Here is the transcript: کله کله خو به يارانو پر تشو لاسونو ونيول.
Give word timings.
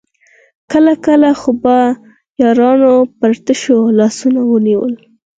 کله 0.71 0.93
کله 1.05 1.29
خو 1.39 1.51
به 1.61 1.77
يارانو 2.41 2.93
پر 3.17 3.33
تشو 3.45 3.77
لاسونو 3.97 4.41
ونيول. 4.51 4.93